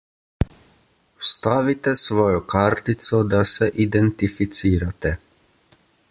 Vstavite 1.25 1.93
svojo 1.99 2.39
kartico, 2.53 3.19
da 3.33 3.41
se 3.51 3.67
identificirate. 3.85 5.13